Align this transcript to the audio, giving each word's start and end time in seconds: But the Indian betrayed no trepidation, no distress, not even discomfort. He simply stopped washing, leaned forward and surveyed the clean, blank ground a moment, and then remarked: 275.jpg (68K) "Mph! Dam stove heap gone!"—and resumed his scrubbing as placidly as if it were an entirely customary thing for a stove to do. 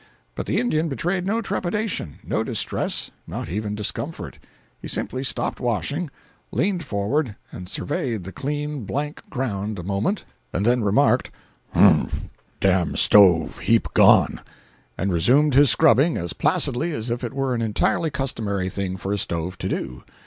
But 0.33 0.47
the 0.47 0.59
Indian 0.59 0.87
betrayed 0.89 1.27
no 1.27 1.43
trepidation, 1.43 2.17
no 2.23 2.43
distress, 2.43 3.11
not 3.27 3.49
even 3.49 3.75
discomfort. 3.75 4.39
He 4.81 4.87
simply 4.87 5.23
stopped 5.23 5.59
washing, 5.59 6.09
leaned 6.51 6.83
forward 6.83 7.35
and 7.51 7.69
surveyed 7.69 8.23
the 8.23 8.31
clean, 8.31 8.83
blank 8.85 9.21
ground 9.29 9.77
a 9.77 9.83
moment, 9.83 10.25
and 10.51 10.65
then 10.65 10.83
remarked: 10.83 11.29
275.jpg 11.75 11.81
(68K) 11.81 12.03
"Mph! 12.09 12.29
Dam 12.61 12.95
stove 12.95 13.59
heap 13.59 13.93
gone!"—and 13.93 15.13
resumed 15.13 15.53
his 15.53 15.69
scrubbing 15.69 16.17
as 16.17 16.33
placidly 16.33 16.93
as 16.93 17.11
if 17.11 17.23
it 17.23 17.33
were 17.35 17.53
an 17.53 17.61
entirely 17.61 18.09
customary 18.09 18.69
thing 18.69 18.97
for 18.97 19.13
a 19.13 19.19
stove 19.19 19.55
to 19.59 19.69
do. 19.69 20.03